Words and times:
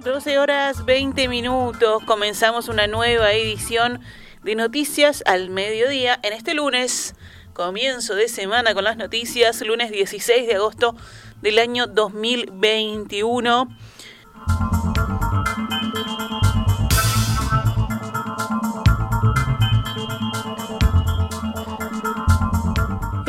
12 0.00 0.38
horas 0.38 0.86
20 0.86 1.28
minutos. 1.28 2.02
Comenzamos 2.04 2.68
una 2.68 2.86
nueva 2.86 3.32
edición 3.32 4.00
de 4.42 4.54
Noticias 4.54 5.22
al 5.26 5.50
Mediodía 5.50 6.18
en 6.22 6.32
este 6.32 6.54
lunes, 6.54 7.14
comienzo 7.52 8.14
de 8.14 8.28
semana 8.28 8.72
con 8.72 8.84
las 8.84 8.96
noticias, 8.96 9.60
lunes 9.60 9.90
16 9.90 10.46
de 10.46 10.54
agosto 10.54 10.96
del 11.42 11.58
año 11.58 11.86
2021. 11.86 13.68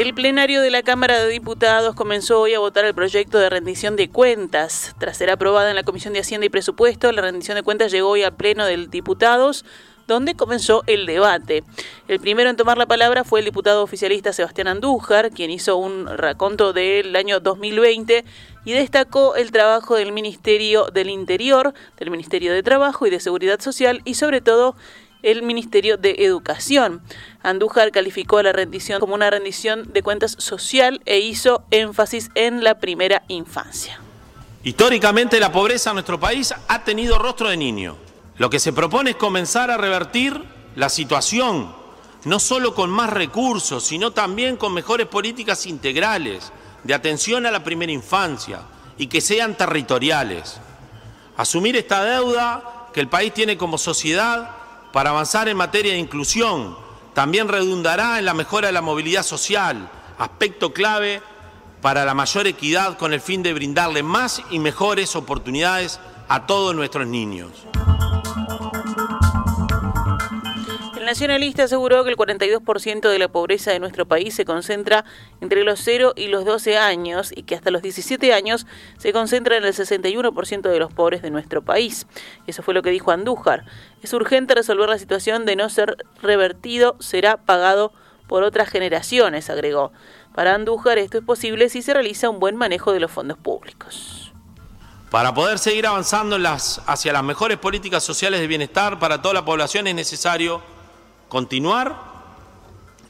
El 0.02 0.16
plenario 0.16 0.64
de 0.64 0.72
la 0.72 0.82
Cámara 0.82 1.24
de 1.24 1.30
Diputados 1.30 1.94
comenzó 1.94 2.42
hoy 2.42 2.56
a 2.56 2.60
votar 2.60 2.86
el 2.86 2.96
proyecto 2.96 3.38
de 3.38 3.52
rendición 3.52 3.96
de 3.96 4.10
cuentas. 4.10 4.96
Tras 4.98 5.18
ser 5.18 5.30
aprobada 5.30 5.70
en 5.70 5.76
la 5.76 5.84
Comisión 5.84 6.12
de 6.12 6.22
Hacienda 6.22 6.48
y 6.48 6.50
Presupuesto, 6.50 7.12
la 7.12 7.22
rendición 7.22 7.54
de 7.54 7.62
cuentas 7.62 7.92
llegó 7.92 8.10
hoy 8.10 8.24
al 8.24 8.34
Pleno 8.34 8.66
de 8.66 8.88
Diputados, 8.88 9.64
donde 10.08 10.34
comenzó 10.34 10.82
el 10.88 11.06
debate. 11.06 11.64
El 12.08 12.20
primero 12.20 12.50
en 12.50 12.56
tomar 12.56 12.80
la 12.80 12.88
palabra 12.88 13.24
fue 13.24 13.42
el 13.42 13.46
diputado 13.46 13.84
oficialista 13.84 14.34
Sebastián 14.34 14.70
Andújar, 14.70 15.30
quien 15.30 15.52
hizo 15.52 15.78
un 15.78 16.08
raconto 16.08 16.74
del 16.74 17.16
año 17.16 17.40
2020 17.40 18.26
y 18.66 18.72
destacó 18.72 19.36
el 19.36 19.52
trabajo 19.52 19.98
del 19.98 20.14
Ministerio 20.14 20.86
del 20.86 21.12
Interior, 21.12 21.76
del 21.98 22.10
Ministerio 22.10 22.54
de 22.54 22.64
Trabajo 22.64 23.06
y 23.06 23.12
de 23.12 23.20
Seguridad 23.20 23.62
Social 23.62 24.02
y 24.04 24.16
sobre 24.16 24.42
todo 24.42 24.76
el 25.24 25.44
Ministerio 25.44 25.98
de 25.98 26.16
Educación. 26.20 27.02
Andújar 27.44 27.92
calificó 27.92 28.42
la 28.42 28.52
rendición 28.52 29.00
como 29.00 29.16
una 29.16 29.30
rendición 29.30 29.92
de 29.92 30.04
cuentas 30.04 30.36
social 30.40 31.02
e 31.06 31.20
hizo 31.20 31.64
énfasis 31.72 32.30
en 32.36 32.64
la 32.64 32.80
primera 32.80 33.24
infancia. 33.28 34.00
Históricamente 34.64 35.40
la 35.40 35.52
pobreza 35.52 35.90
en 35.90 35.96
nuestro 35.96 36.20
país 36.20 36.54
ha 36.68 36.84
tenido 36.84 37.18
rostro 37.18 37.50
de 37.50 37.58
niño. 37.58 37.98
Lo 38.38 38.50
que 38.50 38.60
se 38.60 38.74
propone 38.74 39.12
es 39.12 39.16
comenzar 39.16 39.72
a 39.72 39.78
revertir 39.78 40.42
la 40.76 40.90
situación, 40.90 41.74
no 42.26 42.40
solo 42.40 42.76
con 42.76 42.90
más 42.90 43.10
recursos, 43.10 43.84
sino 43.84 44.12
también 44.12 44.58
con 44.58 44.74
mejores 44.74 45.08
políticas 45.08 45.66
integrales 45.66 46.52
de 46.84 46.94
atención 46.94 47.46
a 47.46 47.52
la 47.52 47.64
primera 47.64 47.92
infancia 47.92 48.62
y 48.98 49.08
que 49.08 49.22
sean 49.22 49.56
territoriales. 49.56 50.60
Asumir 51.38 51.76
esta 51.76 52.04
deuda 52.04 52.88
que 52.94 53.00
el 53.00 53.08
país 53.08 53.34
tiene 53.34 53.58
como 53.58 53.78
sociedad 53.78 54.61
para 54.92 55.12
avanzar 55.12 55.48
en 55.48 55.58
materia 55.58 55.94
de 55.94 56.00
inclusión. 56.00 56.76
También 57.14 57.48
redundará 57.48 58.20
en 58.20 58.26
la 58.26 58.34
mejora 58.34 58.68
de 58.68 58.74
la 58.74 58.82
movilidad 58.82 59.24
social, 59.24 59.90
aspecto 60.18 60.74
clave 60.74 61.22
para 61.82 62.06
la 62.06 62.14
mayor 62.14 62.48
equidad 62.48 62.98
con 62.98 63.14
el 63.14 63.22
fin 63.22 63.44
de 63.44 63.54
brindarle 63.54 64.04
más 64.04 64.42
y 64.50 64.60
mejores 64.60 65.16
oportunidades 65.16 66.00
a 66.28 66.46
todos 66.46 66.76
nuestros 66.76 67.08
niños. 67.08 67.52
Nacionalista 71.12 71.64
aseguró 71.64 72.06
que 72.06 72.10
el 72.10 72.16
42% 72.16 73.10
de 73.10 73.20
la 73.20 73.28
pobreza 73.28 73.72
de 73.72 73.82
nuestro 73.82 74.06
país 74.08 74.34
se 74.34 74.46
concentra 74.46 75.04
entre 75.42 75.66
los 75.66 75.82
0 75.82 76.14
y 76.16 76.28
los 76.28 76.46
12 76.46 76.78
años 76.78 77.34
y 77.36 77.44
que 77.44 77.54
hasta 77.54 77.70
los 77.70 77.82
17 77.82 78.34
años 78.34 78.66
se 78.98 79.12
concentra 79.12 79.58
en 79.58 79.66
el 79.66 79.74
61% 79.74 80.62
de 80.62 80.80
los 80.80 80.94
pobres 80.94 81.22
de 81.22 81.30
nuestro 81.30 81.64
país. 81.64 82.08
Eso 82.48 82.64
fue 82.64 82.74
lo 82.74 82.82
que 82.82 82.92
dijo 82.92 83.12
Andújar. 83.12 83.66
Es 84.02 84.14
urgente 84.14 84.56
resolver 84.56 84.88
la 84.88 84.98
situación 84.98 85.46
de 85.46 85.58
no 85.58 85.68
ser 85.68 85.98
revertido, 86.22 86.96
será 87.02 87.36
pagado 87.36 87.92
por 88.30 88.44
otras 88.44 88.70
generaciones, 88.70 89.50
agregó. 89.50 89.92
Para 90.34 90.56
Andújar 90.56 90.98
esto 90.98 91.18
es 91.18 91.26
posible 91.26 91.68
si 91.68 91.82
se 91.82 91.94
realiza 91.94 92.30
un 92.30 92.40
buen 92.40 92.56
manejo 92.56 92.94
de 92.94 93.02
los 93.02 93.12
fondos 93.12 93.38
públicos. 93.38 94.32
Para 95.10 95.34
poder 95.34 95.60
seguir 95.60 95.86
avanzando 95.88 96.38
hacia 96.48 97.12
las 97.12 97.24
mejores 97.26 97.58
políticas 97.58 98.02
sociales 98.02 98.40
de 98.40 98.48
bienestar 98.48 98.98
para 98.98 99.22
toda 99.22 99.34
la 99.34 99.44
población 99.44 99.88
es 99.88 99.96
necesario 99.96 100.71
continuar 101.32 101.96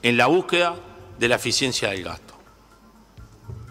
en 0.04 0.16
la 0.16 0.28
búsqueda 0.28 0.76
de 1.18 1.28
la 1.28 1.38
eficiencia 1.38 1.90
del 1.90 2.04
gasto. 2.04 2.36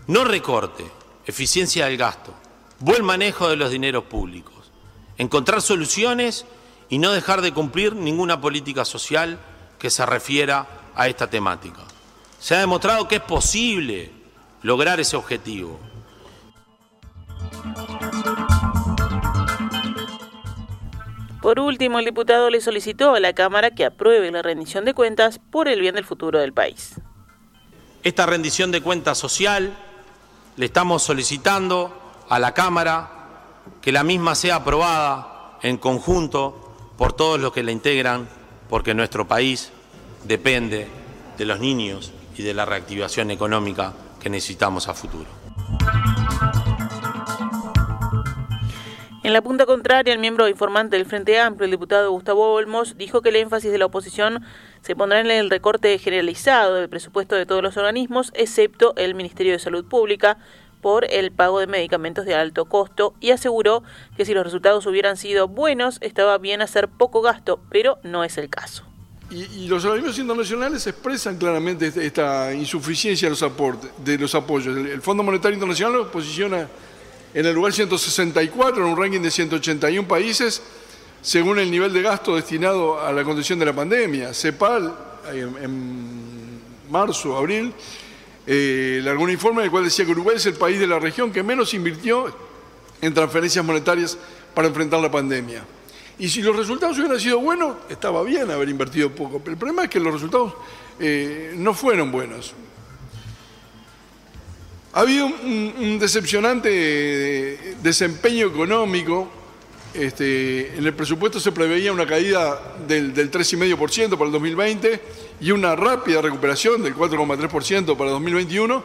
No 0.08 0.24
recorte, 0.24 0.84
eficiencia 1.24 1.86
del 1.86 1.96
gasto, 1.96 2.34
buen 2.80 3.04
manejo 3.04 3.48
de 3.48 3.54
los 3.54 3.70
dineros 3.70 4.02
públicos, 4.06 4.72
encontrar 5.18 5.62
soluciones 5.62 6.46
y 6.88 6.98
no 6.98 7.12
dejar 7.12 7.42
de 7.42 7.52
cumplir 7.52 7.94
ninguna 7.94 8.40
política 8.40 8.84
social 8.84 9.38
que 9.78 9.88
se 9.88 10.04
refiera 10.04 10.66
a 10.96 11.06
esta 11.06 11.30
temática. 11.30 11.82
Se 12.40 12.56
ha 12.56 12.58
demostrado 12.58 13.06
que 13.06 13.16
es 13.16 13.22
posible 13.22 14.10
lograr 14.62 14.98
ese 14.98 15.16
objetivo. 15.16 15.78
Por 21.50 21.58
último, 21.58 21.98
el 21.98 22.04
diputado 22.04 22.48
le 22.48 22.60
solicitó 22.60 23.16
a 23.16 23.18
la 23.18 23.32
Cámara 23.32 23.72
que 23.72 23.84
apruebe 23.84 24.30
la 24.30 24.40
rendición 24.40 24.84
de 24.84 24.94
cuentas 24.94 25.40
por 25.50 25.66
el 25.66 25.80
bien 25.80 25.96
del 25.96 26.04
futuro 26.04 26.38
del 26.38 26.52
país. 26.52 26.94
Esta 28.04 28.24
rendición 28.24 28.70
de 28.70 28.80
cuentas 28.80 29.18
social 29.18 29.76
le 30.54 30.66
estamos 30.66 31.02
solicitando 31.02 31.92
a 32.28 32.38
la 32.38 32.54
Cámara 32.54 33.10
que 33.82 33.90
la 33.90 34.04
misma 34.04 34.36
sea 34.36 34.54
aprobada 34.54 35.58
en 35.62 35.78
conjunto 35.78 36.72
por 36.96 37.14
todos 37.14 37.40
los 37.40 37.52
que 37.52 37.64
la 37.64 37.72
integran, 37.72 38.28
porque 38.68 38.94
nuestro 38.94 39.26
país 39.26 39.72
depende 40.22 40.86
de 41.36 41.44
los 41.46 41.58
niños 41.58 42.12
y 42.36 42.44
de 42.44 42.54
la 42.54 42.64
reactivación 42.64 43.32
económica 43.32 43.92
que 44.20 44.30
necesitamos 44.30 44.86
a 44.86 44.94
futuro. 44.94 45.26
En 49.22 49.34
la 49.34 49.42
punta 49.42 49.66
contraria, 49.66 50.14
el 50.14 50.18
miembro 50.18 50.48
informante 50.48 50.96
del 50.96 51.04
Frente 51.04 51.38
Amplio, 51.38 51.66
el 51.66 51.70
diputado 51.70 52.10
Gustavo 52.10 52.54
Olmos, 52.54 52.96
dijo 52.96 53.20
que 53.20 53.28
el 53.28 53.36
énfasis 53.36 53.70
de 53.70 53.76
la 53.76 53.84
oposición 53.84 54.42
se 54.80 54.96
pondrá 54.96 55.20
en 55.20 55.30
el 55.30 55.50
recorte 55.50 55.98
generalizado 55.98 56.76
del 56.76 56.88
presupuesto 56.88 57.34
de 57.34 57.44
todos 57.44 57.62
los 57.62 57.76
organismos, 57.76 58.32
excepto 58.34 58.94
el 58.96 59.14
Ministerio 59.14 59.52
de 59.52 59.58
Salud 59.58 59.84
Pública, 59.84 60.38
por 60.80 61.04
el 61.04 61.32
pago 61.32 61.60
de 61.60 61.66
medicamentos 61.66 62.24
de 62.24 62.34
alto 62.34 62.64
costo 62.64 63.12
y 63.20 63.32
aseguró 63.32 63.82
que 64.16 64.24
si 64.24 64.32
los 64.32 64.42
resultados 64.42 64.86
hubieran 64.86 65.18
sido 65.18 65.48
buenos, 65.48 65.98
estaba 66.00 66.38
bien 66.38 66.62
hacer 66.62 66.88
poco 66.88 67.20
gasto, 67.20 67.60
pero 67.70 67.98
no 68.02 68.24
es 68.24 68.38
el 68.38 68.48
caso. 68.48 68.84
Y, 69.30 69.68
los 69.68 69.84
organismos 69.84 70.18
internacionales 70.18 70.86
expresan 70.86 71.36
claramente 71.36 71.92
esta, 71.94 72.54
insuficiencia 72.54 73.26
de 73.26 73.30
los, 73.30 73.42
aportes, 73.42 73.90
de 73.98 74.16
los 74.16 74.34
apoyos. 74.34 74.74
el 74.76 75.02
Fondo 75.02 75.22
Monetario 75.22 75.54
Internacional 75.54 75.92
lo 75.92 76.10
posiciona 76.10 76.66
en 77.32 77.46
el 77.46 77.54
lugar 77.54 77.72
164 77.72 78.84
en 78.84 78.92
un 78.92 78.96
ranking 78.96 79.20
de 79.20 79.30
181 79.30 80.06
países 80.08 80.62
según 81.22 81.58
el 81.58 81.70
nivel 81.70 81.92
de 81.92 82.02
gasto 82.02 82.34
destinado 82.34 83.00
a 83.00 83.12
la 83.12 83.24
condición 83.24 83.58
de 83.58 83.66
la 83.66 83.72
pandemia. 83.74 84.32
CEPAL, 84.32 84.94
en, 85.32 86.60
marzo, 86.90 87.36
abril, 87.36 87.72
eh, 88.46 89.00
largó 89.04 89.24
un 89.24 89.30
informe 89.30 89.60
en 89.60 89.66
el 89.66 89.70
cual 89.70 89.84
decía 89.84 90.04
que 90.04 90.10
Uruguay 90.10 90.36
es 90.36 90.46
el 90.46 90.54
país 90.54 90.78
de 90.80 90.86
la 90.86 90.98
región 90.98 91.30
que 91.30 91.42
menos 91.42 91.72
invirtió 91.74 92.34
en 93.00 93.14
transferencias 93.14 93.64
monetarias 93.64 94.18
para 94.54 94.68
enfrentar 94.68 95.00
la 95.00 95.10
pandemia. 95.10 95.62
Y 96.18 96.28
si 96.28 96.42
los 96.42 96.56
resultados 96.56 96.98
hubieran 96.98 97.20
sido 97.20 97.38
buenos, 97.38 97.76
estaba 97.88 98.22
bien 98.22 98.50
haber 98.50 98.68
invertido 98.68 99.10
poco. 99.10 99.38
Pero 99.38 99.52
el 99.52 99.58
problema 99.58 99.84
es 99.84 99.90
que 99.90 100.00
los 100.00 100.12
resultados 100.12 100.54
eh, 100.98 101.54
no 101.56 101.72
fueron 101.72 102.10
buenos. 102.10 102.54
Ha 104.92 105.00
habido 105.00 105.26
un, 105.26 105.98
decepcionante 106.00 107.76
desempeño 107.82 108.48
económico. 108.48 109.28
Este, 109.94 110.76
en 110.76 110.86
el 110.86 110.94
presupuesto 110.94 111.40
se 111.40 111.52
preveía 111.52 111.92
una 111.92 112.06
caída 112.06 112.60
del, 112.86 113.12
del 113.12 113.30
3,5% 113.30 114.10
para 114.10 114.26
el 114.26 114.32
2020 114.32 115.00
y 115.40 115.50
una 115.50 115.74
rápida 115.74 116.22
recuperación 116.22 116.82
del 116.82 116.94
4,3% 116.94 117.96
para 117.96 118.10
el 118.10 118.14
2021. 118.14 118.84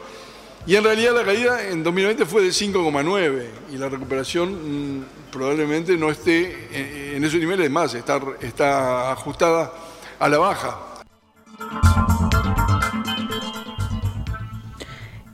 Y 0.67 0.75
en 0.75 0.83
realidad 0.83 1.15
la 1.15 1.23
caída 1.23 1.63
en 1.67 1.83
2020 1.83 2.25
fue 2.25 2.43
de 2.43 2.49
5,9% 2.49 3.45
y 3.73 3.77
la 3.77 3.89
recuperación 3.89 4.99
mm, 4.99 5.05
probablemente 5.31 5.95
no 5.97 6.09
esté 6.09 7.15
en, 7.15 7.23
esos 7.23 7.39
niveles 7.39 7.69
más, 7.69 7.93
está, 7.93 8.19
está 8.41 9.11
ajustada 9.11 9.71
a 10.19 10.29
la 10.29 10.37
baja. 10.37 10.79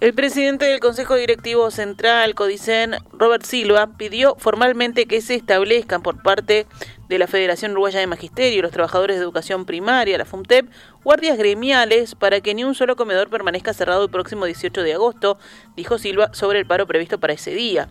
El 0.01 0.15
presidente 0.15 0.65
del 0.65 0.79
Consejo 0.79 1.13
Directivo 1.13 1.69
Central, 1.69 2.33
Codicen, 2.33 2.95
Robert 3.13 3.43
Silva, 3.45 3.91
pidió 3.99 4.35
formalmente 4.39 5.05
que 5.05 5.21
se 5.21 5.35
establezcan 5.35 6.01
por 6.01 6.23
parte 6.23 6.65
de 7.07 7.19
la 7.19 7.27
Federación 7.27 7.73
Uruguaya 7.73 7.99
de 7.99 8.07
Magisterio 8.07 8.63
los 8.63 8.71
trabajadores 8.71 9.17
de 9.17 9.21
educación 9.21 9.63
primaria, 9.65 10.17
la 10.17 10.25
FUMTEP, 10.25 10.71
guardias 11.03 11.37
gremiales 11.37 12.15
para 12.15 12.41
que 12.41 12.55
ni 12.55 12.63
un 12.63 12.73
solo 12.73 12.95
comedor 12.95 13.29
permanezca 13.29 13.73
cerrado 13.75 14.03
el 14.05 14.09
próximo 14.09 14.45
18 14.45 14.81
de 14.81 14.95
agosto, 14.95 15.37
dijo 15.75 15.99
Silva 15.99 16.33
sobre 16.33 16.57
el 16.57 16.65
paro 16.65 16.87
previsto 16.87 17.19
para 17.19 17.33
ese 17.33 17.51
día. 17.51 17.87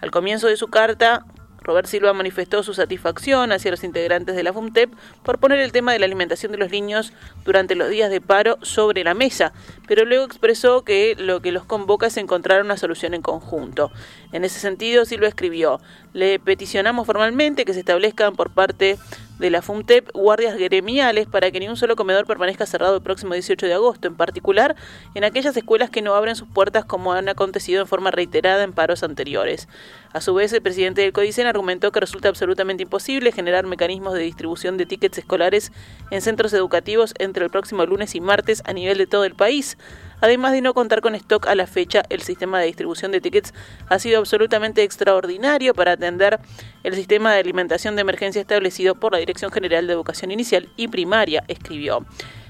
Al 0.00 0.10
comienzo 0.10 0.46
de 0.46 0.56
su 0.56 0.68
carta, 0.68 1.26
Robert 1.62 1.86
Silva 1.86 2.12
manifestó 2.12 2.62
su 2.62 2.74
satisfacción 2.74 3.52
hacia 3.52 3.70
los 3.70 3.84
integrantes 3.84 4.36
de 4.36 4.42
la 4.42 4.52
FUMTEP 4.52 4.90
por 5.22 5.38
poner 5.38 5.60
el 5.60 5.72
tema 5.72 5.92
de 5.92 5.98
la 5.98 6.06
alimentación 6.06 6.52
de 6.52 6.58
los 6.58 6.70
niños 6.70 7.12
durante 7.44 7.74
los 7.74 7.90
días 7.90 8.10
de 8.10 8.20
paro 8.20 8.58
sobre 8.62 9.04
la 9.04 9.14
mesa, 9.14 9.52
pero 9.86 10.04
luego 10.04 10.24
expresó 10.24 10.82
que 10.84 11.14
lo 11.18 11.40
que 11.40 11.52
los 11.52 11.64
convoca 11.64 12.06
es 12.06 12.16
encontrar 12.16 12.62
una 12.62 12.76
solución 12.76 13.14
en 13.14 13.22
conjunto. 13.22 13.90
En 14.32 14.44
ese 14.44 14.60
sentido, 14.60 15.04
Silva 15.04 15.28
escribió, 15.28 15.80
le 16.12 16.38
peticionamos 16.38 17.06
formalmente 17.06 17.64
que 17.64 17.74
se 17.74 17.80
establezcan 17.80 18.36
por 18.36 18.50
parte 18.50 18.98
de 19.40 19.50
la 19.50 19.62
FUMTEP 19.62 20.10
guardias 20.12 20.56
gremiales 20.56 21.26
para 21.26 21.50
que 21.50 21.58
ni 21.58 21.68
un 21.68 21.76
solo 21.76 21.96
comedor 21.96 22.26
permanezca 22.26 22.66
cerrado 22.66 22.96
el 22.96 23.02
próximo 23.02 23.32
18 23.32 23.66
de 23.66 23.72
agosto, 23.72 24.06
en 24.06 24.14
particular 24.14 24.76
en 25.14 25.24
aquellas 25.24 25.56
escuelas 25.56 25.88
que 25.88 26.02
no 26.02 26.14
abren 26.14 26.36
sus 26.36 26.46
puertas 26.46 26.84
como 26.84 27.14
han 27.14 27.28
acontecido 27.28 27.80
en 27.80 27.88
forma 27.88 28.10
reiterada 28.10 28.62
en 28.62 28.74
paros 28.74 29.02
anteriores. 29.02 29.66
A 30.12 30.20
su 30.20 30.34
vez, 30.34 30.52
el 30.52 30.60
presidente 30.60 31.00
del 31.00 31.12
CODICEN 31.12 31.46
argumentó 31.46 31.90
que 31.90 32.00
resulta 32.00 32.28
absolutamente 32.28 32.82
imposible 32.82 33.32
generar 33.32 33.64
mecanismos 33.66 34.12
de 34.12 34.20
distribución 34.20 34.76
de 34.76 34.84
tickets 34.84 35.18
escolares 35.18 35.72
en 36.10 36.20
centros 36.20 36.52
educativos 36.52 37.14
entre 37.18 37.44
el 37.44 37.50
próximo 37.50 37.86
lunes 37.86 38.14
y 38.14 38.20
martes 38.20 38.62
a 38.66 38.74
nivel 38.74 38.98
de 38.98 39.06
todo 39.06 39.24
el 39.24 39.34
país. 39.34 39.78
Además 40.20 40.52
de 40.52 40.60
no 40.60 40.74
contar 40.74 41.00
con 41.00 41.14
stock 41.14 41.46
a 41.46 41.54
la 41.54 41.66
fecha, 41.66 42.02
el 42.08 42.22
sistema 42.22 42.58
de 42.58 42.66
distribución 42.66 43.12
de 43.12 43.20
tickets 43.20 43.54
ha 43.88 43.98
sido 43.98 44.18
absolutamente 44.18 44.82
extraordinario 44.82 45.74
para 45.74 45.92
atender 45.92 46.40
el 46.82 46.94
sistema 46.94 47.32
de 47.32 47.40
alimentación 47.40 47.96
de 47.96 48.02
emergencia 48.02 48.40
establecido 48.40 48.94
por 48.94 49.12
la 49.12 49.18
Dirección 49.18 49.50
General 49.50 49.86
de 49.86 49.92
Educación 49.92 50.30
Inicial 50.30 50.68
y 50.76 50.88
Primaria, 50.88 51.44
escribió. 51.48 52.04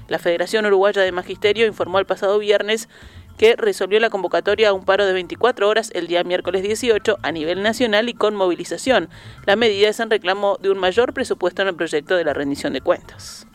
La 0.07 0.19
Federación 0.19 0.65
Uruguaya 0.65 1.01
de 1.01 1.11
Magisterio 1.13 1.65
informó 1.65 1.99
el 1.99 2.05
pasado 2.05 2.37
viernes 2.37 2.89
que 3.37 3.55
resolvió 3.55 3.99
la 3.99 4.09
convocatoria 4.09 4.69
a 4.69 4.73
un 4.73 4.83
paro 4.83 5.05
de 5.05 5.13
24 5.13 5.67
horas 5.67 5.89
el 5.95 6.07
día 6.07 6.23
miércoles 6.23 6.63
18 6.63 7.17
a 7.21 7.31
nivel 7.31 7.63
nacional 7.63 8.09
y 8.09 8.13
con 8.13 8.35
movilización. 8.35 9.09
La 9.45 9.55
medida 9.55 9.89
es 9.89 9.99
en 9.99 10.09
reclamo 10.09 10.57
de 10.61 10.69
un 10.69 10.77
mayor 10.77 11.13
presupuesto 11.13 11.61
en 11.61 11.69
el 11.69 11.75
proyecto 11.75 12.15
de 12.15 12.25
la 12.25 12.33
rendición 12.33 12.73
de 12.73 12.81
cuentas. 12.81 13.47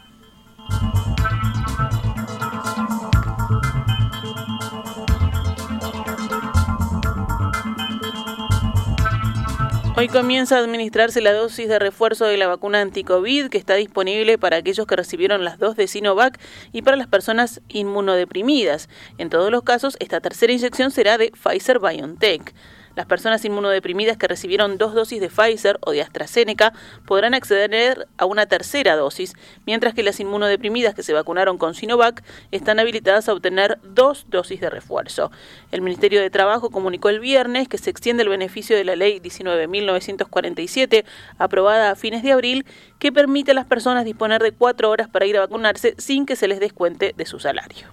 Hoy 9.98 10.08
comienza 10.08 10.56
a 10.56 10.58
administrarse 10.58 11.22
la 11.22 11.32
dosis 11.32 11.69
de 11.69 11.78
refuerzo 11.78 12.26
de 12.26 12.37
la 12.37 12.46
vacuna 12.46 12.82
anti-COVID 12.82 13.48
que 13.48 13.56
está 13.56 13.76
disponible 13.76 14.37
para 14.37 14.58
aquellos 14.58 14.87
que 14.87 14.94
recibieron 14.94 15.43
las 15.43 15.58
dos 15.58 15.75
de 15.75 15.88
Sinovac 15.88 16.38
y 16.70 16.82
para 16.82 16.98
las 16.98 17.06
personas 17.06 17.62
inmunodeprimidas. 17.69 18.90
En 19.16 19.31
todos 19.31 19.50
los 19.50 19.62
casos, 19.62 19.96
esta 19.98 20.20
tercera 20.20 20.52
inyección 20.52 20.90
será 20.90 21.16
de 21.16 21.31
Pfizer 21.32 21.78
BioNTech. 21.78 22.54
Las 22.96 23.04
personas 23.04 23.44
inmunodeprimidas 23.44 24.16
que 24.16 24.26
recibieron 24.26 24.78
dos 24.78 24.94
dosis 24.94 25.20
de 25.20 25.28
Pfizer 25.28 25.78
o 25.82 25.90
de 25.90 26.00
AstraZeneca 26.00 26.72
podrán 27.04 27.34
acceder 27.34 28.08
a 28.16 28.25
una 28.25 28.46
tercera 28.46 28.96
dosis, 28.96 29.34
mientras 29.66 29.93
que 29.93 30.02
las 30.02 30.19
inmunodeprimidas 30.19 30.94
que 30.94 31.02
se 31.02 31.12
vacunaron 31.12 31.58
con 31.58 31.75
Sinovac 31.75 32.25
están 32.52 32.81
habilitadas 32.81 33.28
a 33.28 33.34
obtener 33.34 33.78
dos 33.82 34.25
dosis 34.31 34.62
de 34.62 34.70
refuerzo. 34.70 35.31
El 35.72 35.82
Ministerio 35.82 36.22
de 36.22 36.31
Trabajo 36.31 36.70
comunicó 36.70 37.10
el 37.10 37.20
viernes 37.20 37.69
que 37.69 37.76
se 37.76 37.90
extiende 37.90 38.22
el 38.22 38.31
beneficio 38.31 38.75
de 38.75 38.84
la 38.84 38.96
Ley 38.96 39.20
19.947, 39.20 41.04
aprobada 41.37 41.90
a 41.90 41.96
fines 41.96 42.22
de 42.22 42.32
abril, 42.32 42.64
que 42.99 43.12
permite 43.12 43.50
a 43.50 43.54
las 43.54 43.66
personas 43.66 44.06
disponer 44.06 44.42
de 44.42 44.52
cuatro 44.52 44.88
horas 44.88 45.08
para 45.08 45.26
ir 45.26 45.37
a 45.37 45.40
vacunarse 45.40 45.94
sin 45.99 46.25
que 46.25 46.34
se 46.34 46.49
les 46.49 46.60
descuente 46.60 47.12
de 47.14 47.26
su 47.26 47.38
salario. 47.38 47.88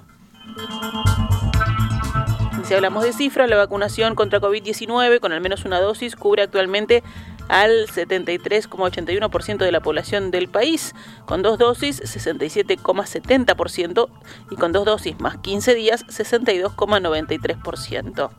Si 2.64 2.74
hablamos 2.74 3.04
de 3.04 3.12
cifras, 3.12 3.50
la 3.50 3.58
vacunación 3.58 4.16
contra 4.16 4.40
COVID-19 4.40 5.20
con 5.20 5.34
al 5.34 5.42
menos 5.42 5.66
una 5.66 5.82
dosis 5.82 6.16
cubre 6.16 6.44
actualmente 6.44 7.04
al 7.50 7.88
73,81% 7.88 9.58
de 9.58 9.72
la 9.72 9.82
población 9.82 10.32
del 10.32 10.48
país, 10.48 10.96
con 11.26 11.42
dos 11.42 11.60
dosis 11.60 12.02
67,70% 12.02 14.08
y 14.50 14.56
con 14.56 14.72
dos 14.72 14.86
dosis 14.86 15.20
más 15.20 15.40
15 15.40 15.76
días 15.76 16.08
62,93%. 16.08 18.30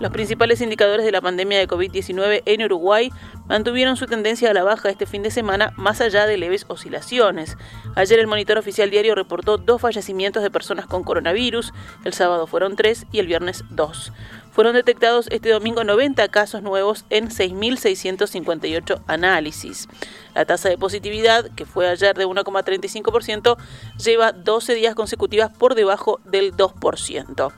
Los 0.00 0.12
principales 0.12 0.62
indicadores 0.62 1.04
de 1.04 1.12
la 1.12 1.20
pandemia 1.20 1.58
de 1.58 1.68
COVID-19 1.68 2.42
en 2.46 2.62
Uruguay 2.62 3.12
mantuvieron 3.46 3.98
su 3.98 4.06
tendencia 4.06 4.48
a 4.48 4.54
la 4.54 4.64
baja 4.64 4.88
este 4.88 5.04
fin 5.04 5.22
de 5.22 5.30
semana 5.30 5.74
más 5.76 6.00
allá 6.00 6.24
de 6.26 6.38
leves 6.38 6.64
oscilaciones. 6.68 7.58
Ayer 7.96 8.18
el 8.18 8.26
monitor 8.26 8.56
oficial 8.56 8.88
diario 8.88 9.14
reportó 9.14 9.58
dos 9.58 9.82
fallecimientos 9.82 10.42
de 10.42 10.50
personas 10.50 10.86
con 10.86 11.04
coronavirus, 11.04 11.74
el 12.06 12.14
sábado 12.14 12.46
fueron 12.46 12.76
tres 12.76 13.04
y 13.12 13.18
el 13.18 13.26
viernes 13.26 13.62
dos. 13.68 14.10
Fueron 14.52 14.72
detectados 14.72 15.28
este 15.30 15.50
domingo 15.50 15.84
90 15.84 16.28
casos 16.28 16.62
nuevos 16.62 17.04
en 17.10 17.28
6.658 17.28 19.02
análisis. 19.06 19.86
La 20.34 20.46
tasa 20.46 20.70
de 20.70 20.78
positividad, 20.78 21.50
que 21.54 21.66
fue 21.66 21.86
ayer 21.86 22.16
de 22.16 22.26
1,35%, 22.26 23.58
lleva 24.02 24.32
12 24.32 24.74
días 24.74 24.94
consecutivas 24.94 25.52
por 25.52 25.74
debajo 25.74 26.20
del 26.24 26.56
2%. 26.56 27.52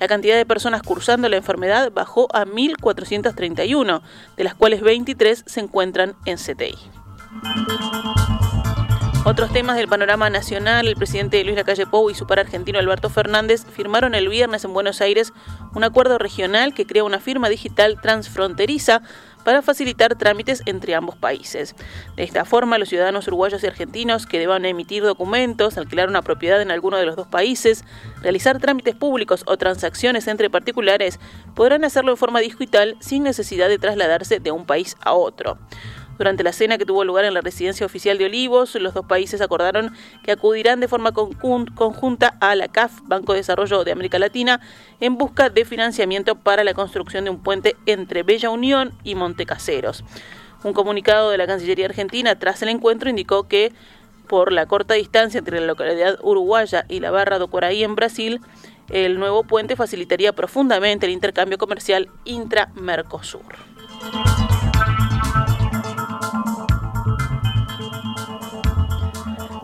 La 0.00 0.08
cantidad 0.08 0.36
de 0.36 0.46
personas 0.46 0.82
cursando 0.82 1.28
la 1.28 1.36
enfermedad 1.36 1.92
bajó 1.92 2.26
a 2.34 2.46
1.431, 2.46 4.00
de 4.36 4.44
las 4.44 4.54
cuales 4.54 4.80
23 4.80 5.44
se 5.46 5.60
encuentran 5.60 6.16
en 6.24 6.38
CTI. 6.38 6.78
Otros 9.26 9.52
temas 9.52 9.76
del 9.76 9.86
panorama 9.86 10.30
nacional, 10.30 10.88
el 10.88 10.96
presidente 10.96 11.44
Luis 11.44 11.54
Lacalle 11.54 11.86
Pou 11.86 12.08
y 12.08 12.14
su 12.14 12.26
par 12.26 12.38
argentino 12.38 12.78
Alberto 12.78 13.10
Fernández 13.10 13.66
firmaron 13.66 14.14
el 14.14 14.30
viernes 14.30 14.64
en 14.64 14.72
Buenos 14.72 15.02
Aires 15.02 15.34
un 15.74 15.84
acuerdo 15.84 16.16
regional 16.16 16.72
que 16.72 16.86
crea 16.86 17.04
una 17.04 17.20
firma 17.20 17.50
digital 17.50 18.00
transfronteriza 18.00 19.02
para 19.40 19.62
facilitar 19.62 20.16
trámites 20.16 20.62
entre 20.66 20.94
ambos 20.94 21.16
países. 21.16 21.74
De 22.16 22.22
esta 22.22 22.44
forma, 22.44 22.78
los 22.78 22.88
ciudadanos 22.88 23.26
uruguayos 23.28 23.62
y 23.62 23.66
argentinos 23.66 24.26
que 24.26 24.38
deban 24.38 24.64
emitir 24.64 25.02
documentos, 25.02 25.78
alquilar 25.78 26.08
una 26.08 26.22
propiedad 26.22 26.60
en 26.62 26.70
alguno 26.70 26.96
de 26.96 27.06
los 27.06 27.16
dos 27.16 27.26
países, 27.26 27.84
realizar 28.22 28.58
trámites 28.58 28.94
públicos 28.94 29.42
o 29.46 29.56
transacciones 29.56 30.26
entre 30.28 30.50
particulares, 30.50 31.18
podrán 31.54 31.84
hacerlo 31.84 32.12
de 32.12 32.16
forma 32.16 32.40
digital 32.40 32.96
sin 33.00 33.22
necesidad 33.22 33.68
de 33.68 33.78
trasladarse 33.78 34.40
de 34.40 34.50
un 34.50 34.66
país 34.66 34.96
a 35.00 35.12
otro. 35.12 35.58
Durante 36.20 36.44
la 36.44 36.52
cena 36.52 36.76
que 36.76 36.84
tuvo 36.84 37.02
lugar 37.02 37.24
en 37.24 37.32
la 37.32 37.40
residencia 37.40 37.86
oficial 37.86 38.18
de 38.18 38.26
Olivos, 38.26 38.74
los 38.74 38.92
dos 38.92 39.06
países 39.06 39.40
acordaron 39.40 39.90
que 40.22 40.32
acudirán 40.32 40.78
de 40.78 40.86
forma 40.86 41.12
conjunta 41.12 42.36
a 42.40 42.54
la 42.54 42.68
CAF, 42.68 43.00
Banco 43.04 43.32
de 43.32 43.38
Desarrollo 43.38 43.84
de 43.84 43.92
América 43.92 44.18
Latina, 44.18 44.60
en 45.00 45.16
busca 45.16 45.48
de 45.48 45.64
financiamiento 45.64 46.34
para 46.34 46.62
la 46.62 46.74
construcción 46.74 47.24
de 47.24 47.30
un 47.30 47.42
puente 47.42 47.74
entre 47.86 48.22
Bella 48.22 48.50
Unión 48.50 48.92
y 49.02 49.14
Montecaseros. 49.14 50.04
Un 50.62 50.74
comunicado 50.74 51.30
de 51.30 51.38
la 51.38 51.46
Cancillería 51.46 51.86
Argentina 51.86 52.38
tras 52.38 52.60
el 52.60 52.68
encuentro 52.68 53.08
indicó 53.08 53.48
que 53.48 53.72
por 54.28 54.52
la 54.52 54.66
corta 54.66 54.92
distancia 54.92 55.38
entre 55.38 55.58
la 55.58 55.68
localidad 55.68 56.18
uruguaya 56.22 56.84
y 56.90 57.00
la 57.00 57.10
barra 57.10 57.38
do 57.38 57.48
Coraí 57.48 57.82
en 57.82 57.94
Brasil, 57.94 58.42
el 58.90 59.18
nuevo 59.18 59.44
puente 59.44 59.74
facilitaría 59.74 60.34
profundamente 60.34 61.06
el 61.06 61.12
intercambio 61.12 61.56
comercial 61.56 62.10
intra-Mercosur. 62.26 63.56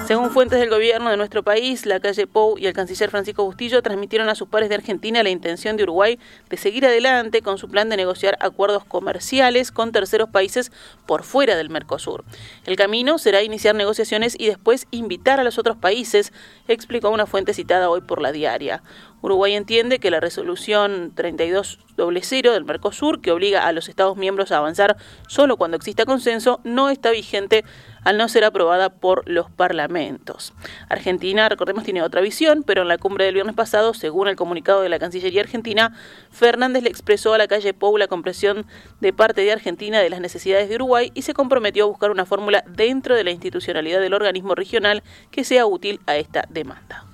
Según 0.06 0.30
fuentes 0.30 0.60
del 0.60 0.70
gobierno 0.70 1.10
de 1.10 1.16
nuestro 1.16 1.42
país, 1.42 1.84
la 1.84 1.98
calle 1.98 2.28
Pou 2.28 2.56
y 2.56 2.66
el 2.66 2.72
canciller 2.72 3.10
Francisco 3.10 3.42
Bustillo 3.44 3.82
transmitieron 3.82 4.28
a 4.28 4.36
sus 4.36 4.46
pares 4.46 4.68
de 4.68 4.76
Argentina 4.76 5.20
la 5.24 5.30
intención 5.30 5.76
de 5.76 5.82
Uruguay 5.82 6.20
de 6.48 6.56
seguir 6.56 6.86
adelante 6.86 7.42
con 7.42 7.58
su 7.58 7.68
plan 7.68 7.88
de 7.88 7.96
negociar 7.96 8.38
acuerdos 8.40 8.84
comerciales 8.84 9.72
con 9.72 9.90
terceros 9.90 10.28
países 10.28 10.70
por 11.06 11.24
fuera 11.24 11.56
del 11.56 11.70
Mercosur. 11.70 12.24
El 12.66 12.76
camino 12.76 13.18
será 13.18 13.42
iniciar 13.42 13.74
negociaciones 13.74 14.36
y 14.38 14.46
después 14.46 14.86
invitar 14.92 15.40
a 15.40 15.44
los 15.44 15.58
otros 15.58 15.76
países, 15.76 16.32
explicó 16.68 17.10
una 17.10 17.26
fuente 17.26 17.52
citada 17.52 17.90
hoy 17.90 18.00
por 18.00 18.22
la 18.22 18.30
diaria. 18.30 18.84
Uruguay 19.22 19.54
entiende 19.54 19.98
que 19.98 20.10
la 20.10 20.20
resolución 20.20 21.12
3200 21.14 22.54
del 22.54 22.64
Mercosur, 22.64 23.20
que 23.20 23.32
obliga 23.32 23.66
a 23.66 23.72
los 23.72 23.88
Estados 23.88 24.16
miembros 24.16 24.52
a 24.52 24.58
avanzar 24.58 24.96
solo 25.26 25.56
cuando 25.56 25.76
exista 25.76 26.04
consenso, 26.04 26.60
no 26.64 26.90
está 26.90 27.10
vigente 27.10 27.64
al 28.04 28.18
no 28.18 28.28
ser 28.28 28.44
aprobada 28.44 28.90
por 28.90 29.28
los 29.28 29.50
parlamentos. 29.50 30.52
Argentina, 30.88 31.48
recordemos, 31.48 31.84
tiene 31.84 32.02
otra 32.02 32.20
visión, 32.20 32.62
pero 32.64 32.82
en 32.82 32.88
la 32.88 32.98
cumbre 32.98 33.24
del 33.24 33.34
viernes 33.34 33.56
pasado, 33.56 33.94
según 33.94 34.28
el 34.28 34.36
comunicado 34.36 34.82
de 34.82 34.88
la 34.88 34.98
Cancillería 34.98 35.40
Argentina, 35.40 35.96
Fernández 36.30 36.82
le 36.82 36.90
expresó 36.90 37.34
a 37.34 37.38
la 37.38 37.48
calle 37.48 37.74
Pou 37.74 37.96
la 37.96 38.06
compresión 38.06 38.66
de 39.00 39.12
parte 39.12 39.40
de 39.40 39.52
Argentina 39.52 40.00
de 40.00 40.10
las 40.10 40.20
necesidades 40.20 40.68
de 40.68 40.76
Uruguay 40.76 41.10
y 41.14 41.22
se 41.22 41.34
comprometió 41.34 41.84
a 41.84 41.88
buscar 41.88 42.10
una 42.10 42.26
fórmula 42.26 42.62
dentro 42.68 43.16
de 43.16 43.24
la 43.24 43.32
institucionalidad 43.32 44.00
del 44.00 44.14
organismo 44.14 44.54
regional 44.54 45.02
que 45.30 45.44
sea 45.44 45.66
útil 45.66 46.00
a 46.06 46.16
esta 46.16 46.44
demanda. 46.48 47.04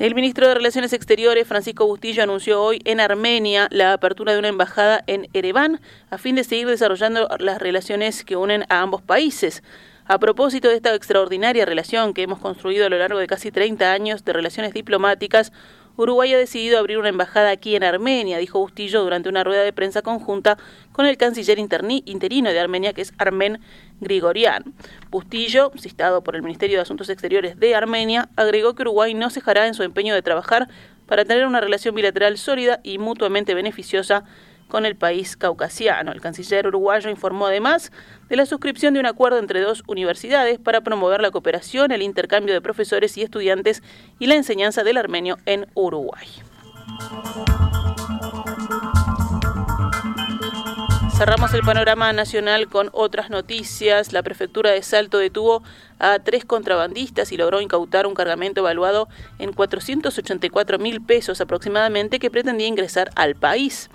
El 0.00 0.16
ministro 0.16 0.48
de 0.48 0.54
Relaciones 0.54 0.92
Exteriores, 0.92 1.46
Francisco 1.46 1.86
Bustillo, 1.86 2.24
anunció 2.24 2.60
hoy 2.60 2.80
en 2.84 2.98
Armenia 2.98 3.68
la 3.70 3.92
apertura 3.92 4.32
de 4.32 4.40
una 4.40 4.48
embajada 4.48 5.04
en 5.06 5.28
Ereván 5.34 5.80
a 6.10 6.18
fin 6.18 6.34
de 6.34 6.42
seguir 6.42 6.66
desarrollando 6.66 7.28
las 7.38 7.60
relaciones 7.60 8.24
que 8.24 8.34
unen 8.34 8.64
a 8.70 8.80
ambos 8.80 9.02
países. 9.02 9.62
A 10.04 10.18
propósito 10.18 10.68
de 10.68 10.74
esta 10.74 10.92
extraordinaria 10.96 11.64
relación 11.64 12.12
que 12.12 12.22
hemos 12.22 12.40
construido 12.40 12.86
a 12.86 12.88
lo 12.88 12.98
largo 12.98 13.20
de 13.20 13.28
casi 13.28 13.52
30 13.52 13.92
años 13.92 14.24
de 14.24 14.32
relaciones 14.32 14.74
diplomáticas, 14.74 15.52
Uruguay 15.96 16.34
ha 16.34 16.38
decidido 16.38 16.80
abrir 16.80 16.98
una 16.98 17.08
embajada 17.08 17.50
aquí 17.50 17.76
en 17.76 17.84
Armenia, 17.84 18.38
dijo 18.38 18.58
Bustillo 18.58 19.04
durante 19.04 19.28
una 19.28 19.44
rueda 19.44 19.62
de 19.62 19.72
prensa 19.72 20.02
conjunta 20.02 20.58
con 20.90 21.06
el 21.06 21.16
canciller 21.16 21.60
interino 21.60 22.50
de 22.50 22.58
Armenia, 22.58 22.92
que 22.92 23.02
es 23.02 23.14
Armen 23.16 23.60
Grigorian. 24.00 24.74
Bustillo, 25.10 25.72
citado 25.76 26.22
por 26.22 26.36
el 26.36 26.42
Ministerio 26.42 26.78
de 26.78 26.82
Asuntos 26.82 27.08
Exteriores 27.08 27.58
de 27.58 27.74
Armenia, 27.74 28.28
agregó 28.36 28.74
que 28.74 28.82
Uruguay 28.82 29.14
no 29.14 29.30
cejará 29.30 29.66
en 29.66 29.74
su 29.74 29.82
empeño 29.82 30.14
de 30.14 30.22
trabajar 30.22 30.68
para 31.06 31.24
tener 31.24 31.46
una 31.46 31.60
relación 31.60 31.94
bilateral 31.94 32.38
sólida 32.38 32.80
y 32.82 32.98
mutuamente 32.98 33.54
beneficiosa 33.54 34.24
con 34.68 34.86
el 34.86 34.96
país 34.96 35.36
caucasiano. 35.36 36.12
El 36.12 36.20
canciller 36.20 36.66
uruguayo 36.66 37.10
informó 37.10 37.46
además 37.46 37.92
de 38.28 38.36
la 38.36 38.46
suscripción 38.46 38.94
de 38.94 39.00
un 39.00 39.06
acuerdo 39.06 39.38
entre 39.38 39.60
dos 39.60 39.84
universidades 39.86 40.58
para 40.58 40.80
promover 40.80 41.20
la 41.20 41.30
cooperación, 41.30 41.92
el 41.92 42.02
intercambio 42.02 42.54
de 42.54 42.60
profesores 42.60 43.16
y 43.16 43.22
estudiantes 43.22 43.82
y 44.18 44.26
la 44.26 44.34
enseñanza 44.34 44.82
del 44.82 44.96
armenio 44.96 45.38
en 45.46 45.66
Uruguay. 45.74 46.26
Cerramos 51.16 51.54
el 51.54 51.62
panorama 51.62 52.12
nacional 52.12 52.68
con 52.68 52.90
otras 52.92 53.30
noticias. 53.30 54.12
La 54.12 54.24
prefectura 54.24 54.72
de 54.72 54.82
Salto 54.82 55.18
detuvo 55.18 55.62
a 56.00 56.18
tres 56.18 56.44
contrabandistas 56.44 57.30
y 57.30 57.36
logró 57.36 57.60
incautar 57.60 58.08
un 58.08 58.14
cargamento 58.14 58.62
evaluado 58.62 59.08
en 59.38 59.52
484 59.52 60.78
mil 60.80 61.00
pesos 61.00 61.40
aproximadamente 61.40 62.18
que 62.18 62.32
pretendía 62.32 62.66
ingresar 62.66 63.10
al 63.14 63.36
país. 63.36 63.90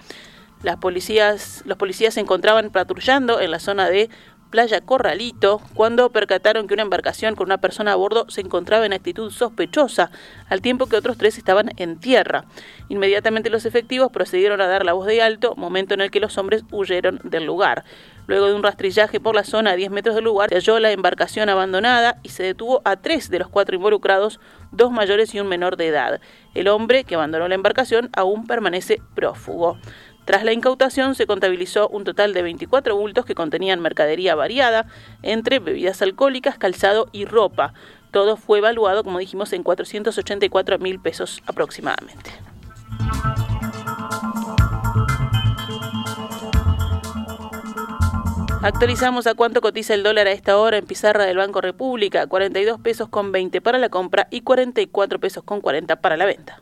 Las 0.63 0.77
policías, 0.77 1.61
los 1.65 1.77
policías 1.77 2.13
se 2.13 2.21
encontraban 2.21 2.69
patrullando 2.69 3.41
en 3.41 3.51
la 3.51 3.59
zona 3.59 3.89
de 3.89 4.09
Playa 4.50 4.82
Corralito 4.82 5.62
cuando 5.75 6.10
percataron 6.10 6.68
que 6.68 6.74
una 6.74 6.84
embarcación 6.84 7.36
con 7.36 7.48
una 7.48 7.60
persona 7.60 7.94
a 7.94 7.96
bordo 7.96 8.25
se 8.29 8.41
encontraba 8.41 8.86
en 8.86 8.94
actitud 8.94 9.32
sospechosa, 9.32 10.12
al 10.50 10.62
tiempo 10.62 10.88
que 10.88 10.96
otros 10.96 11.18
tres 11.18 11.38
estaban 11.38 11.72
en 11.77 12.00
tierra. 12.00 12.46
Inmediatamente 12.89 13.50
los 13.50 13.65
efectivos 13.65 14.12
procedieron 14.12 14.60
a 14.62 14.68
dar 14.68 14.86
la 14.86 14.94
voz 14.94 15.06
de 15.06 15.22
alto, 15.22 15.56
momento 15.56 15.94
en 15.94 16.01
el 16.01 16.12
que 16.12 16.20
los 16.20 16.38
hombres 16.38 16.63
huyeron 16.72 17.20
del 17.24 17.46
lugar. 17.46 17.84
Luego 18.29 18.48
de 18.48 18.53
un 18.53 18.62
rastrillaje 18.62 19.20
por 19.20 19.34
la 19.34 19.44
zona 19.44 19.72
a 19.72 19.75
10 19.75 19.89
metros 19.89 20.13
del 20.13 20.25
lugar, 20.25 20.50
se 20.50 20.56
halló 20.56 20.79
la 20.79 20.91
embarcación 20.91 21.50
abandonada 21.50 22.20
y 22.22 22.29
se 22.29 22.44
detuvo 22.44 22.82
a 22.86 22.98
tres 22.98 23.32
de 23.32 23.39
los 23.39 23.50
cuatro 23.50 23.75
involucrados, 23.75 24.39
dos 24.72 24.91
mayores 24.91 25.34
y 25.34 25.39
un 25.39 25.48
menor 25.48 25.77
de 25.77 25.88
edad. 25.88 26.22
El 26.53 26.68
hombre 26.68 27.06
que 27.06 27.15
abandonó 27.15 27.48
la 27.48 27.56
embarcación 27.56 28.10
aún 28.13 28.46
permanece 28.46 29.01
prófugo. 29.15 29.79
Tras 30.29 30.43
la 30.43 30.53
incautación 30.53 31.15
se 31.15 31.25
contabilizó 31.25 31.89
un 31.89 32.03
total 32.03 32.33
de 32.36 32.43
24 32.43 32.95
bultos 32.95 33.25
que 33.25 33.33
contenían 33.33 33.79
mercadería 33.79 34.36
variada 34.36 34.86
entre 35.24 35.57
bebidas 35.57 36.03
alcohólicas, 36.03 36.59
calzado 36.59 37.09
y 37.12 37.25
ropa. 37.25 37.74
Todo 38.12 38.38
fue 38.38 38.59
evaluado, 38.59 39.03
como 39.03 39.17
dijimos, 39.17 39.53
en 39.53 39.63
484 39.63 40.77
mil 40.77 41.00
pesos 41.00 41.41
aproximadamente. 41.48 42.29
Actualizamos 48.62 49.25
a 49.25 49.33
cuánto 49.33 49.62
cotiza 49.62 49.95
el 49.95 50.03
dólar 50.03 50.27
a 50.27 50.31
esta 50.31 50.59
hora 50.59 50.77
en 50.77 50.86
pizarra 50.86 51.25
del 51.25 51.38
Banco 51.38 51.59
República, 51.59 52.27
42 52.27 52.79
pesos 52.81 53.09
con 53.09 53.31
20 53.31 53.62
para 53.62 53.79
la 53.79 53.89
compra 53.89 54.27
y 54.29 54.41
44 54.41 55.19
pesos 55.19 55.43
con 55.43 55.59
40 55.59 55.95
para 55.95 56.17
la 56.17 56.25
venta. 56.25 56.62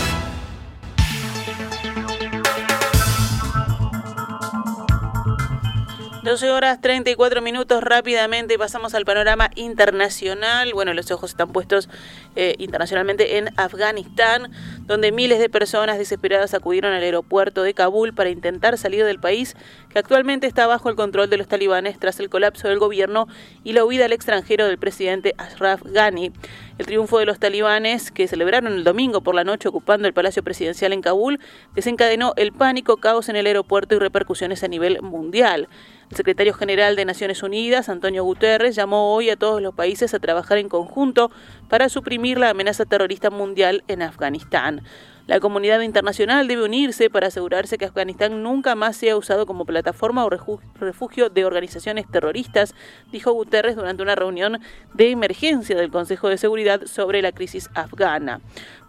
12 6.23 6.51
horas 6.51 6.79
34 6.81 7.41
minutos 7.41 7.81
rápidamente 7.81 8.55
pasamos 8.59 8.93
al 8.93 9.05
panorama 9.05 9.49
internacional. 9.55 10.71
Bueno, 10.71 10.93
los 10.93 11.09
ojos 11.09 11.31
están 11.31 11.51
puestos 11.51 11.89
eh, 12.35 12.53
internacionalmente 12.59 13.39
en 13.39 13.49
Afganistán, 13.57 14.51
donde 14.85 15.11
miles 15.11 15.39
de 15.39 15.49
personas 15.49 15.97
desesperadas 15.97 16.53
acudieron 16.53 16.93
al 16.93 17.01
aeropuerto 17.01 17.63
de 17.63 17.73
Kabul 17.73 18.13
para 18.13 18.29
intentar 18.29 18.77
salir 18.77 19.03
del 19.03 19.19
país, 19.19 19.55
que 19.89 19.97
actualmente 19.97 20.45
está 20.45 20.67
bajo 20.67 20.89
el 20.89 20.95
control 20.95 21.27
de 21.27 21.37
los 21.37 21.47
talibanes 21.47 21.97
tras 21.97 22.19
el 22.19 22.29
colapso 22.29 22.67
del 22.67 22.77
gobierno 22.77 23.27
y 23.63 23.73
la 23.73 23.83
huida 23.83 24.05
al 24.05 24.13
extranjero 24.13 24.67
del 24.67 24.77
presidente 24.77 25.33
Ashraf 25.39 25.81
Ghani. 25.83 26.31
El 26.77 26.85
triunfo 26.85 27.17
de 27.17 27.25
los 27.25 27.39
talibanes, 27.39 28.11
que 28.11 28.27
celebraron 28.27 28.73
el 28.73 28.83
domingo 28.83 29.21
por 29.21 29.33
la 29.33 29.43
noche 29.43 29.69
ocupando 29.69 30.07
el 30.07 30.13
Palacio 30.13 30.43
Presidencial 30.43 30.93
en 30.93 31.01
Kabul, 31.01 31.39
desencadenó 31.73 32.33
el 32.37 32.51
pánico, 32.53 32.97
caos 32.97 33.27
en 33.27 33.37
el 33.37 33.47
aeropuerto 33.47 33.95
y 33.95 33.99
repercusiones 33.99 34.63
a 34.63 34.67
nivel 34.67 35.01
mundial. 35.01 35.67
El 36.11 36.17
secretario 36.17 36.53
general 36.53 36.97
de 36.97 37.05
Naciones 37.05 37.41
Unidas, 37.41 37.87
Antonio 37.87 38.25
Guterres, 38.25 38.75
llamó 38.75 39.15
hoy 39.15 39.29
a 39.29 39.37
todos 39.37 39.61
los 39.61 39.73
países 39.73 40.13
a 40.13 40.19
trabajar 40.19 40.57
en 40.57 40.67
conjunto 40.67 41.31
para 41.69 41.87
suprimir 41.87 42.37
la 42.37 42.49
amenaza 42.49 42.83
terrorista 42.83 43.29
mundial 43.29 43.85
en 43.87 44.01
Afganistán. 44.01 44.81
La 45.27 45.39
comunidad 45.39 45.81
internacional 45.81 46.47
debe 46.47 46.63
unirse 46.63 47.09
para 47.09 47.27
asegurarse 47.27 47.77
que 47.77 47.85
Afganistán 47.85 48.41
nunca 48.41 48.75
más 48.75 48.97
sea 48.97 49.15
usado 49.15 49.45
como 49.45 49.65
plataforma 49.65 50.25
o 50.25 50.29
refugio 50.29 51.29
de 51.29 51.45
organizaciones 51.45 52.07
terroristas, 52.09 52.73
dijo 53.11 53.31
Guterres 53.31 53.75
durante 53.75 54.01
una 54.01 54.15
reunión 54.15 54.59
de 54.93 55.11
emergencia 55.11 55.77
del 55.77 55.91
Consejo 55.91 56.27
de 56.27 56.37
Seguridad 56.37 56.85
sobre 56.85 57.21
la 57.21 57.31
crisis 57.31 57.69
afgana. 57.75 58.41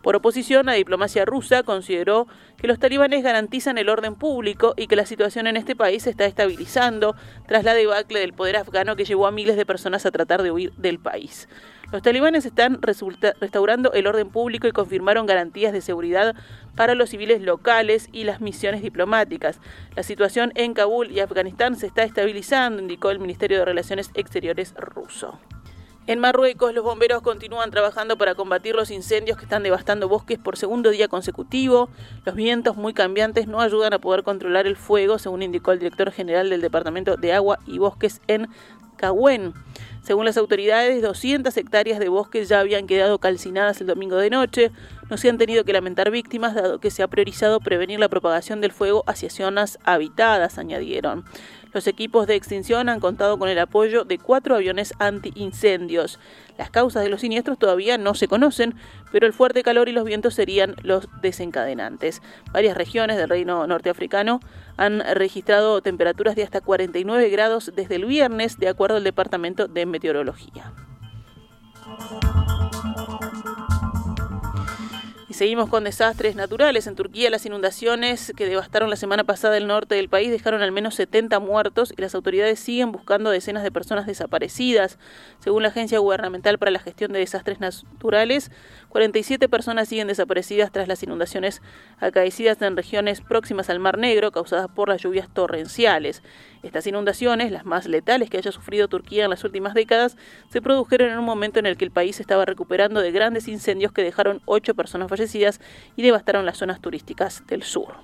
Por 0.02 0.16
oposición, 0.16 0.66
la 0.66 0.72
diplomacia 0.72 1.24
rusa 1.24 1.62
consideró 1.62 2.26
que 2.56 2.66
los 2.66 2.78
talibanes 2.78 3.22
garantizan 3.22 3.78
el 3.78 3.88
orden 3.88 4.16
público 4.16 4.74
y 4.76 4.88
que 4.88 4.96
la 4.96 5.06
situación 5.06 5.46
en 5.46 5.56
este 5.56 5.76
país 5.76 6.04
se 6.04 6.10
está 6.10 6.24
estabilizando 6.24 7.14
tras 7.46 7.62
la 7.62 7.74
debacle 7.74 8.18
del 8.18 8.32
poder 8.32 8.56
afgano 8.56 8.96
que 8.96 9.04
llevó 9.04 9.26
a 9.26 9.32
miles 9.32 9.56
de 9.56 9.66
personas 9.66 10.06
a 10.06 10.10
tratar 10.10 10.42
de 10.42 10.50
huir 10.50 10.72
del 10.72 10.98
país. 10.98 11.48
Los 11.92 12.00
talibanes 12.00 12.46
están 12.46 12.80
restaurando 12.80 13.92
el 13.92 14.06
orden 14.06 14.30
público 14.30 14.66
y 14.66 14.72
confirmaron 14.72 15.26
garantías 15.26 15.74
de 15.74 15.82
seguridad 15.82 16.34
para 16.74 16.94
los 16.94 17.10
civiles 17.10 17.42
locales 17.42 18.08
y 18.12 18.24
las 18.24 18.40
misiones 18.40 18.80
diplomáticas. 18.80 19.60
La 19.94 20.02
situación 20.02 20.52
en 20.54 20.72
Kabul 20.72 21.10
y 21.10 21.20
Afganistán 21.20 21.76
se 21.76 21.86
está 21.86 22.04
estabilizando, 22.04 22.80
indicó 22.80 23.10
el 23.10 23.18
Ministerio 23.18 23.58
de 23.58 23.66
Relaciones 23.66 24.10
Exteriores 24.14 24.72
ruso. 24.78 25.38
En 26.08 26.18
Marruecos, 26.18 26.74
los 26.74 26.82
bomberos 26.82 27.22
continúan 27.22 27.70
trabajando 27.70 28.18
para 28.18 28.34
combatir 28.34 28.74
los 28.74 28.90
incendios 28.90 29.38
que 29.38 29.44
están 29.44 29.62
devastando 29.62 30.08
bosques 30.08 30.36
por 30.36 30.56
segundo 30.56 30.90
día 30.90 31.06
consecutivo. 31.06 31.90
Los 32.24 32.34
vientos 32.34 32.76
muy 32.76 32.92
cambiantes 32.92 33.46
no 33.46 33.60
ayudan 33.60 33.92
a 33.92 34.00
poder 34.00 34.24
controlar 34.24 34.66
el 34.66 34.76
fuego, 34.76 35.20
según 35.20 35.42
indicó 35.42 35.70
el 35.70 35.78
director 35.78 36.10
general 36.10 36.50
del 36.50 36.60
Departamento 36.60 37.16
de 37.16 37.32
Agua 37.32 37.60
y 37.68 37.78
Bosques 37.78 38.20
en 38.26 38.48
Cahuen. 38.96 39.54
Según 40.02 40.24
las 40.24 40.36
autoridades, 40.36 41.00
200 41.02 41.56
hectáreas 41.56 42.00
de 42.00 42.08
bosques 42.08 42.48
ya 42.48 42.58
habían 42.58 42.88
quedado 42.88 43.18
calcinadas 43.18 43.80
el 43.80 43.86
domingo 43.86 44.16
de 44.16 44.30
noche. 44.30 44.72
No 45.12 45.18
se 45.18 45.28
han 45.28 45.36
tenido 45.36 45.64
que 45.64 45.74
lamentar 45.74 46.10
víctimas, 46.10 46.54
dado 46.54 46.80
que 46.80 46.90
se 46.90 47.02
ha 47.02 47.06
priorizado 47.06 47.60
prevenir 47.60 48.00
la 48.00 48.08
propagación 48.08 48.62
del 48.62 48.72
fuego 48.72 49.04
hacia 49.06 49.28
zonas 49.28 49.78
habitadas, 49.84 50.56
añadieron. 50.56 51.26
Los 51.74 51.86
equipos 51.86 52.26
de 52.26 52.34
extinción 52.34 52.88
han 52.88 52.98
contado 52.98 53.38
con 53.38 53.50
el 53.50 53.58
apoyo 53.58 54.04
de 54.04 54.16
cuatro 54.16 54.56
aviones 54.56 54.94
antiincendios. 54.98 56.18
Las 56.56 56.70
causas 56.70 57.02
de 57.02 57.10
los 57.10 57.20
siniestros 57.20 57.58
todavía 57.58 57.98
no 57.98 58.14
se 58.14 58.26
conocen, 58.26 58.74
pero 59.10 59.26
el 59.26 59.34
fuerte 59.34 59.62
calor 59.62 59.90
y 59.90 59.92
los 59.92 60.06
vientos 60.06 60.32
serían 60.32 60.76
los 60.82 61.06
desencadenantes. 61.20 62.22
Varias 62.50 62.74
regiones 62.74 63.18
del 63.18 63.28
reino 63.28 63.66
norteafricano 63.66 64.40
han 64.78 65.00
registrado 65.14 65.82
temperaturas 65.82 66.36
de 66.36 66.44
hasta 66.44 66.62
49 66.62 67.28
grados 67.28 67.70
desde 67.76 67.96
el 67.96 68.06
viernes, 68.06 68.58
de 68.58 68.70
acuerdo 68.70 68.96
al 68.96 69.04
Departamento 69.04 69.68
de 69.68 69.84
Meteorología. 69.84 70.72
Y 75.32 75.34
seguimos 75.34 75.70
con 75.70 75.84
desastres 75.84 76.36
naturales. 76.36 76.86
En 76.86 76.94
Turquía 76.94 77.30
las 77.30 77.46
inundaciones 77.46 78.34
que 78.36 78.44
devastaron 78.44 78.90
la 78.90 78.96
semana 78.96 79.24
pasada 79.24 79.56
el 79.56 79.66
norte 79.66 79.94
del 79.94 80.10
país 80.10 80.30
dejaron 80.30 80.60
al 80.60 80.72
menos 80.72 80.94
70 80.96 81.40
muertos 81.40 81.94
y 81.96 82.02
las 82.02 82.14
autoridades 82.14 82.60
siguen 82.60 82.92
buscando 82.92 83.30
decenas 83.30 83.62
de 83.62 83.72
personas 83.72 84.06
desaparecidas. 84.06 84.98
Según 85.38 85.62
la 85.62 85.70
Agencia 85.70 86.00
Gubernamental 86.00 86.58
para 86.58 86.70
la 86.70 86.80
Gestión 86.80 87.12
de 87.12 87.20
Desastres 87.20 87.60
Naturales, 87.60 88.50
47 88.90 89.48
personas 89.48 89.88
siguen 89.88 90.08
desaparecidas 90.08 90.70
tras 90.70 90.86
las 90.86 91.02
inundaciones 91.02 91.62
acaecidas 91.98 92.60
en 92.60 92.76
regiones 92.76 93.22
próximas 93.22 93.70
al 93.70 93.78
Mar 93.78 93.96
Negro 93.96 94.32
causadas 94.32 94.68
por 94.68 94.90
las 94.90 95.00
lluvias 95.00 95.32
torrenciales. 95.32 96.22
Estas 96.62 96.86
inundaciones, 96.86 97.50
las 97.50 97.64
más 97.64 97.86
letales 97.86 98.30
que 98.30 98.38
haya 98.38 98.52
sufrido 98.52 98.86
Turquía 98.88 99.24
en 99.24 99.30
las 99.30 99.42
últimas 99.42 99.74
décadas, 99.74 100.16
se 100.50 100.62
produjeron 100.62 101.10
en 101.10 101.18
un 101.18 101.24
momento 101.24 101.58
en 101.58 101.66
el 101.66 101.76
que 101.76 101.84
el 101.84 101.90
país 101.90 102.20
estaba 102.20 102.44
recuperando 102.44 103.00
de 103.00 103.10
grandes 103.10 103.48
incendios 103.48 103.92
que 103.92 104.02
dejaron 104.02 104.40
ocho 104.44 104.74
personas 104.74 105.08
fallecidas 105.08 105.60
y 105.96 106.02
devastaron 106.02 106.46
las 106.46 106.58
zonas 106.58 106.80
turísticas 106.80 107.44
del 107.46 107.64
sur. 107.64 107.94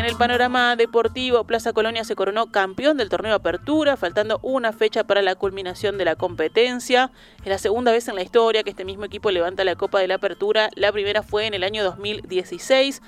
En 0.00 0.06
el 0.06 0.16
panorama 0.16 0.76
deportivo, 0.76 1.44
Plaza 1.44 1.74
Colonia 1.74 2.04
se 2.04 2.16
coronó 2.16 2.46
campeón 2.46 2.96
del 2.96 3.10
torneo 3.10 3.34
Apertura, 3.34 3.98
faltando 3.98 4.38
una 4.42 4.72
fecha 4.72 5.04
para 5.04 5.20
la 5.20 5.34
culminación 5.34 5.98
de 5.98 6.06
la 6.06 6.16
competencia. 6.16 7.10
Es 7.42 7.48
la 7.48 7.58
segunda 7.58 7.92
vez 7.92 8.08
en 8.08 8.14
la 8.14 8.22
historia 8.22 8.62
que 8.62 8.70
este 8.70 8.86
mismo 8.86 9.04
equipo 9.04 9.30
levanta 9.30 9.62
la 9.62 9.76
Copa 9.76 10.00
de 10.00 10.08
la 10.08 10.14
Apertura. 10.14 10.70
La 10.74 10.90
primera 10.90 11.22
fue 11.22 11.46
en 11.46 11.52
el 11.52 11.64
año 11.64 11.84
2016. 11.84 13.02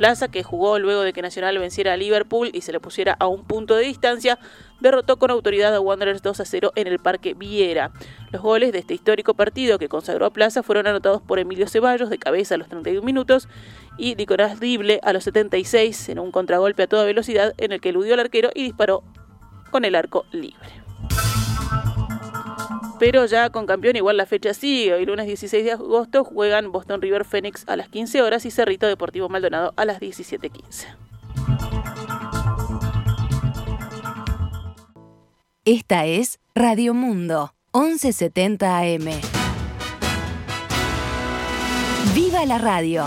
Plaza, 0.00 0.28
que 0.28 0.42
jugó 0.42 0.78
luego 0.78 1.02
de 1.02 1.12
que 1.12 1.20
Nacional 1.20 1.58
venciera 1.58 1.92
a 1.92 1.96
Liverpool 1.98 2.48
y 2.54 2.62
se 2.62 2.72
le 2.72 2.80
pusiera 2.80 3.18
a 3.20 3.26
un 3.26 3.44
punto 3.44 3.76
de 3.76 3.84
distancia, 3.84 4.38
derrotó 4.80 5.18
con 5.18 5.30
autoridad 5.30 5.74
a 5.74 5.80
Wanderers 5.80 6.22
2 6.22 6.40
a 6.40 6.44
0 6.46 6.72
en 6.74 6.86
el 6.86 6.98
Parque 6.98 7.34
Viera. 7.34 7.90
Los 8.30 8.40
goles 8.40 8.72
de 8.72 8.78
este 8.78 8.94
histórico 8.94 9.34
partido 9.34 9.78
que 9.78 9.90
consagró 9.90 10.24
a 10.24 10.30
Plaza 10.30 10.62
fueron 10.62 10.86
anotados 10.86 11.20
por 11.20 11.38
Emilio 11.38 11.68
Ceballos 11.68 12.08
de 12.08 12.16
cabeza 12.16 12.54
a 12.54 12.56
los 12.56 12.68
31 12.68 13.04
minutos 13.04 13.46
y 13.98 14.14
Nicolás 14.14 14.58
Dible 14.58 15.00
a 15.02 15.12
los 15.12 15.24
76 15.24 16.08
en 16.08 16.18
un 16.18 16.30
contragolpe 16.30 16.84
a 16.84 16.86
toda 16.86 17.04
velocidad 17.04 17.52
en 17.58 17.72
el 17.72 17.82
que 17.82 17.90
eludió 17.90 18.14
al 18.14 18.20
arquero 18.20 18.48
y 18.54 18.62
disparó 18.62 19.04
con 19.70 19.84
el 19.84 19.94
arco 19.94 20.24
libre 20.32 20.80
pero 23.00 23.24
ya 23.24 23.48
con 23.48 23.66
campeón 23.66 23.96
igual 23.96 24.18
la 24.18 24.26
fecha 24.26 24.52
sigue. 24.52 24.92
Hoy 24.92 25.06
lunes 25.06 25.26
16 25.26 25.64
de 25.64 25.72
agosto 25.72 26.22
juegan 26.22 26.70
Boston 26.70 27.00
River 27.00 27.24
Phoenix 27.24 27.64
a 27.66 27.74
las 27.74 27.88
15 27.88 28.20
horas 28.20 28.44
y 28.44 28.50
Cerrito 28.50 28.86
Deportivo 28.86 29.30
Maldonado 29.30 29.72
a 29.76 29.86
las 29.86 30.00
17.15. 30.00 30.86
Esta 35.64 36.04
es 36.04 36.40
Radio 36.54 36.92
Mundo, 36.92 37.54
1170 37.72 38.78
AM. 38.78 39.08
¡Viva 42.14 42.44
la 42.44 42.58
radio! 42.58 43.06